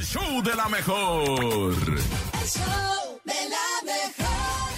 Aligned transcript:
el 0.00 0.06
show 0.06 0.42
de 0.42 0.56
la 0.56 0.66
mejor. 0.68 1.74
El 1.74 2.48
show 2.48 3.20
de 3.22 3.34
la 3.54 3.68
mejor. 3.84 4.70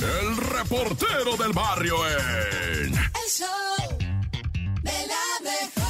El 0.00 0.36
reportero 0.38 1.36
del 1.36 1.52
barrio 1.52 1.96
en. 2.08 2.94
El 2.94 3.28
show 3.28 3.98
de 4.82 5.06
la 5.06 5.50
mejor. 5.50 5.80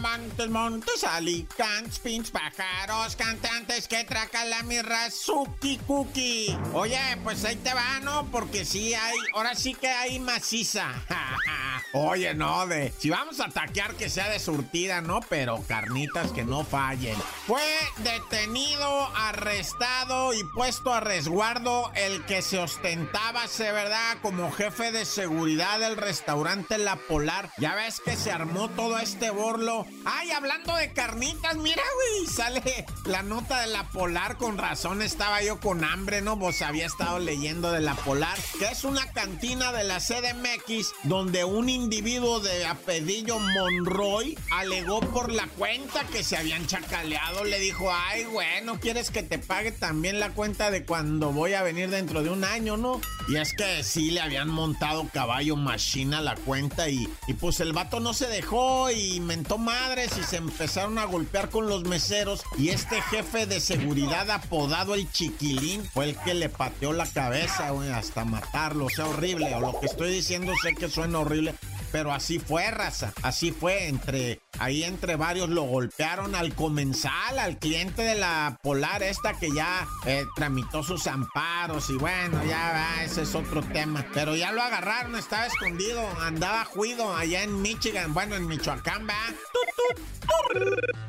Montes, 0.00 0.48
montes, 0.48 1.04
alicantes, 1.04 1.98
pins, 1.98 2.30
pájaros, 2.30 3.14
cantantes 3.14 3.86
que 3.86 4.04
tracan 4.04 4.48
la 4.50 4.62
mirra, 4.62 5.10
suki 5.10 5.78
cookie. 5.86 6.56
Oye, 6.72 6.98
pues 7.22 7.44
ahí 7.44 7.56
te 7.56 7.72
va, 7.72 8.00
¿no? 8.00 8.26
Porque 8.30 8.64
sí 8.64 8.94
hay, 8.94 9.18
ahora 9.34 9.54
sí 9.54 9.74
que 9.74 9.88
hay 9.88 10.18
maciza. 10.18 10.90
Oye, 11.92 12.34
no, 12.34 12.66
de. 12.68 12.92
Si 12.98 13.10
vamos 13.10 13.40
a 13.40 13.48
taquear 13.48 13.94
que 13.94 14.08
sea 14.08 14.28
de 14.28 14.38
surtida, 14.38 15.00
¿no? 15.00 15.20
Pero 15.28 15.62
carnitas 15.66 16.30
que 16.30 16.44
no 16.44 16.64
fallen. 16.64 17.16
Fue 17.46 17.62
detenido, 17.98 19.08
arrestado 19.16 20.32
y 20.32 20.44
puesto 20.54 20.94
a 20.94 21.00
resguardo 21.00 21.90
el 21.94 22.24
que 22.26 22.42
se 22.42 22.58
ostentaba, 22.58 23.48
se 23.48 23.72
verdad, 23.72 24.18
como 24.22 24.52
jefe 24.52 24.92
de 24.92 25.04
seguridad 25.04 25.80
del 25.80 25.96
restaurante 25.96 26.78
La 26.78 26.94
Polar. 26.94 27.50
Ya 27.58 27.74
ves 27.74 28.00
que 28.00 28.16
se 28.16 28.30
armó 28.30 28.68
todo 28.70 28.98
este 28.98 29.30
borlo. 29.30 29.84
Ay, 30.04 30.30
hablando 30.30 30.76
de 30.76 30.92
carnitas, 30.92 31.56
mira, 31.56 31.82
güey, 31.94 32.26
sale 32.32 32.86
la 33.04 33.22
nota 33.22 33.60
de 33.62 33.66
La 33.66 33.88
Polar. 33.90 34.36
Con 34.36 34.58
razón 34.58 35.02
estaba 35.02 35.42
yo 35.42 35.58
con 35.58 35.84
hambre, 35.84 36.22
¿no? 36.22 36.36
Vos 36.36 36.62
había 36.62 36.86
estado 36.86 37.18
leyendo 37.18 37.72
de 37.72 37.80
La 37.80 37.94
Polar, 37.94 38.38
que 38.60 38.66
es 38.66 38.84
una 38.84 39.10
cantina 39.12 39.72
de 39.72 39.82
la 39.82 39.98
CDMX 39.98 40.92
donde 41.02 41.44
un 41.44 41.68
individuo 41.80 42.40
de 42.40 42.66
apellido 42.66 43.38
Monroy 43.38 44.38
alegó 44.50 45.00
por 45.00 45.32
la 45.32 45.46
cuenta 45.48 46.04
que 46.04 46.22
se 46.22 46.36
habían 46.36 46.66
chacaleado. 46.66 47.44
Le 47.44 47.58
dijo, 47.58 47.90
ay, 47.92 48.24
bueno, 48.26 48.78
¿quieres 48.80 49.10
que 49.10 49.22
te 49.22 49.38
pague 49.38 49.72
también 49.72 50.20
la 50.20 50.30
cuenta 50.30 50.70
de 50.70 50.84
cuando 50.84 51.32
voy 51.32 51.54
a 51.54 51.62
venir 51.62 51.90
dentro 51.90 52.22
de 52.22 52.30
un 52.30 52.44
año, 52.44 52.76
no? 52.76 53.00
Y 53.28 53.36
es 53.36 53.52
que 53.54 53.82
sí 53.82 54.10
le 54.10 54.20
habían 54.20 54.48
montado 54.48 55.08
caballo 55.12 55.56
machina 55.56 56.20
la 56.20 56.36
cuenta 56.36 56.88
y, 56.88 57.08
y 57.26 57.34
pues 57.34 57.60
el 57.60 57.72
vato 57.72 58.00
no 58.00 58.12
se 58.12 58.26
dejó 58.26 58.90
y 58.90 59.20
mentó 59.20 59.58
madres 59.58 60.12
y 60.18 60.22
se 60.22 60.36
empezaron 60.36 60.98
a 60.98 61.04
golpear 61.04 61.50
con 61.50 61.66
los 61.66 61.84
meseros. 61.84 62.42
Y 62.58 62.68
este 62.68 63.00
jefe 63.02 63.46
de 63.46 63.60
seguridad 63.60 64.30
apodado 64.30 64.94
el 64.94 65.10
chiquilín 65.10 65.84
fue 65.84 66.10
el 66.10 66.16
que 66.16 66.34
le 66.34 66.48
pateó 66.48 66.92
la 66.92 67.06
cabeza, 67.06 67.72
hasta 67.94 68.24
matarlo. 68.24 68.86
O 68.86 68.90
sea, 68.90 69.06
horrible. 69.06 69.54
O 69.54 69.60
lo 69.60 69.78
que 69.80 69.86
estoy 69.86 70.12
diciendo 70.12 70.52
sé 70.62 70.74
que 70.74 70.88
suena 70.88 71.20
horrible, 71.20 71.54
pero 71.92 72.12
así 72.12 72.38
fue, 72.38 72.70
raza. 72.70 73.12
Así 73.22 73.52
fue. 73.52 73.88
Entre, 73.88 74.40
ahí 74.58 74.84
entre 74.84 75.16
varios 75.16 75.48
lo 75.48 75.62
golpearon 75.62 76.34
al 76.34 76.54
comensal, 76.54 77.38
al 77.38 77.58
cliente 77.58 78.02
de 78.02 78.14
la 78.14 78.58
Polar, 78.62 79.02
esta 79.02 79.38
que 79.38 79.52
ya 79.52 79.86
eh, 80.06 80.24
tramitó 80.36 80.82
sus 80.82 81.06
amparos. 81.06 81.90
Y 81.90 81.94
bueno, 81.94 82.42
ya 82.44 82.72
va, 82.72 83.04
ese 83.04 83.22
es 83.22 83.34
otro 83.34 83.62
tema. 83.62 84.06
Pero 84.14 84.36
ya 84.36 84.52
lo 84.52 84.62
agarraron, 84.62 85.16
estaba 85.16 85.46
escondido, 85.46 86.06
andaba 86.20 86.64
juido 86.64 87.14
allá 87.14 87.42
en 87.42 87.62
Michigan, 87.62 88.12
bueno, 88.14 88.36
en 88.36 88.46
Michoacán, 88.46 89.06
va. 89.08 89.34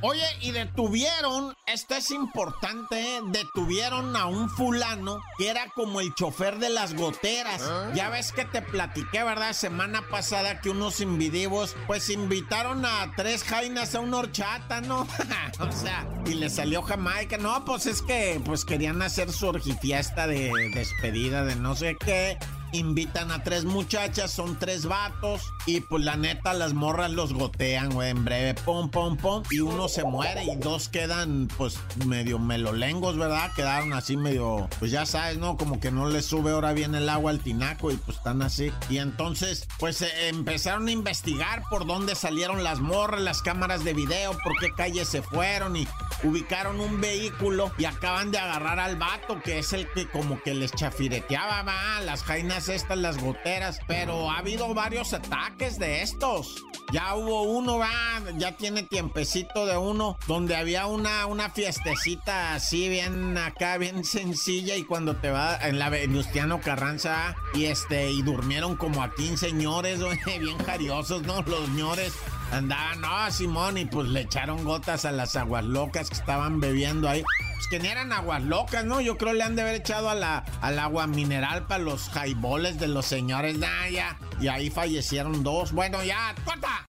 Oye, 0.02 0.26
y 0.42 0.52
detuvieron, 0.52 1.56
esto 1.68 1.96
es 1.96 2.10
importante, 2.10 3.00
¿eh? 3.00 3.22
detuvieron 3.28 4.16
a 4.16 4.26
un 4.26 4.50
fulano 4.50 5.22
que 5.38 5.50
era 5.50 5.68
como 5.76 6.02
el 6.02 6.14
chofer 6.16 6.58
de 6.58 6.70
las 6.70 6.96
goteras. 6.96 7.62
Ya 7.94 8.10
ves 8.10 8.32
que 8.32 8.46
te 8.46 8.64
platiqué, 8.64 9.24
¿verdad? 9.24 9.54
Semana 9.54 10.02
pasada 10.10 10.60
que 10.60 10.72
unos 10.72 11.02
invidivos, 11.02 11.76
pues 11.86 12.10
invitaron 12.10 12.84
a 12.84 13.14
tres 13.16 13.44
jainas 13.44 13.94
a 13.94 14.00
una 14.00 14.18
horchata, 14.18 14.82
¿no? 14.82 15.08
o 15.60 15.72
sea, 15.72 16.08
y 16.26 16.34
le 16.34 16.50
salió 16.50 16.82
Jamaica. 16.82 17.38
No, 17.38 17.64
pues 17.64 17.86
es 17.86 18.02
que 18.02 18.42
pues 18.44 18.66
querían 18.66 19.02
hacer 19.04 19.32
su 19.32 19.48
orgifiesta 19.48 20.26
de 20.26 20.52
despedida 20.74 21.44
de 21.44 21.56
no 21.56 21.76
sé 21.76 21.96
qué 22.04 22.40
invitan 22.72 23.32
a 23.32 23.44
tres 23.44 23.66
muchachas, 23.66 24.32
son 24.32 24.58
tres 24.58 24.86
vatos, 24.86 25.42
y 25.66 25.82
pues 25.82 26.04
la 26.04 26.16
neta 26.16 26.54
las 26.54 26.74
morras 26.74 27.12
los 27.12 27.34
gotean, 27.34 27.90
güey, 27.92 28.10
en 28.10 28.26
breve, 28.26 28.54
pum, 28.54 28.90
pum, 28.90 29.18
pum, 29.18 29.44
y 29.52 29.60
uno 29.60 29.88
se 29.88 30.04
muere 30.04 30.44
y 30.44 30.56
dos 30.56 30.90
quedan 30.90 31.48
pues 31.58 31.80
medio 32.06 32.40
melolengos, 32.40 33.18
¿verdad? 33.18 33.52
Quedaron 33.56 33.94
así 33.94 34.18
medio, 34.18 34.68
pues 34.80 34.92
ya 34.92 35.06
sabes, 35.06 35.38
¿no? 35.38 35.58
Como 35.58 35.80
que 35.80 35.92
no 35.92 36.10
les 36.10 36.26
sube 36.26 36.52
ahora 36.52 36.74
bien 36.74 36.96
el 36.96 37.10
agua 37.10 37.32
al 37.32 37.40
tinaco 37.40 37.92
y 37.92 37.98
pues 37.98 38.18
están 38.18 38.42
así. 38.42 38.72
Y 38.90 38.98
entonces, 38.98 39.68
pues 39.80 40.02
eh, 40.02 40.30
empezaron 40.30 40.88
a 40.88 40.92
investigar 40.92 41.64
por 41.70 41.86
dónde 41.86 42.16
salieron 42.16 42.64
las 42.64 42.80
morras, 42.80 43.22
las 43.22 43.42
cámaras 43.42 43.84
de 43.84 43.94
video, 43.94 44.38
por 44.44 44.58
qué 44.60 44.74
calles 44.76 45.08
se 45.08 45.22
fueron 45.22 45.76
y 45.76 45.88
ubicaron 46.24 46.80
un 46.80 47.02
vehículo 47.02 47.72
y 47.78 47.86
acaban 47.86 48.32
de 48.32 48.38
agarrar 48.38 48.80
al 48.80 48.96
vato, 48.96 49.42
que 49.42 49.60
es 49.60 49.74
el 49.74 49.88
que 49.92 50.08
como 50.08 50.42
que 50.42 50.54
les 50.54 50.72
chafireteaba, 50.72 51.64
va, 51.64 52.02
las 52.02 52.24
jainas 52.24 52.61
estas, 52.70 52.98
las 52.98 53.18
goteras, 53.18 53.80
pero 53.88 54.30
ha 54.32 54.40
habido 54.40 54.74
varios 54.74 55.14
ataques 55.14 55.78
de 55.80 56.02
estos. 56.02 56.64
Ya 56.92 57.16
hubo 57.16 57.44
uno, 57.44 57.78
va, 57.78 57.90
ya 58.38 58.58
tiene 58.58 58.84
tiempecito 58.84 59.66
de 59.66 59.78
uno, 59.78 60.18
donde 60.28 60.56
había 60.56 60.88
una, 60.88 61.26
una 61.26 61.50
fiestecita 61.50 62.54
así, 62.56 62.90
bien 62.90 63.38
acá, 63.38 63.78
bien 63.78 64.04
sencilla, 64.04 64.76
y 64.76 64.84
cuando 64.84 65.16
te 65.16 65.32
va 65.32 65.56
en 65.56 65.80
la 65.80 65.90
Venustiano 65.90 66.60
Carranza, 66.60 67.36
y 67.54 67.66
este, 67.66 68.12
y 68.12 68.22
durmieron 68.24 68.76
como 68.76 69.04
a 69.04 69.14
15 69.14 69.52
señores, 69.52 70.00
bien 70.40 70.58
jariosos, 70.60 71.24
¿no? 71.24 71.42
Los 71.44 71.66
señores 71.68 72.14
andaban, 72.52 73.02
no, 73.02 73.32
Simón, 73.32 73.78
y 73.78 73.86
pues 73.86 74.08
le 74.10 74.22
echaron 74.22 74.64
gotas 74.64 75.06
a 75.06 75.12
las 75.12 75.36
aguas 75.36 75.64
locas 75.66 76.10
que 76.10 76.16
estaban 76.16 76.60
bebiendo 76.60 77.10
ahí. 77.10 77.24
Pues 77.56 77.68
que 77.70 77.80
ni 77.80 77.88
eran 77.88 78.12
aguas 78.12 78.44
locas, 78.44 78.86
¿no? 78.86 79.02
Yo 79.02 79.18
creo 79.18 79.34
le 79.34 79.44
han 79.44 79.56
de 79.56 79.62
haber 79.64 79.76
echado 79.76 80.10
a 80.10 80.16
la, 80.16 80.44
al 80.62 80.78
agua 80.80 81.08
mineral 81.08 81.66
para 81.68 81.84
los 81.84 82.10
jaiboles 82.10 82.80
de 82.80 82.88
los 82.88 83.06
señores, 83.06 83.58
nah, 83.58 83.88
ya. 83.90 84.18
Y 84.40 84.48
ahí 84.48 84.70
fallecieron 84.70 85.44
dos. 85.44 85.72
Bueno, 85.72 86.04
ya, 86.04 86.36
corta. 86.46 86.88